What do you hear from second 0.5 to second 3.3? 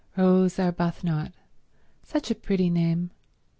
Arbuthnot. Such a pretty name.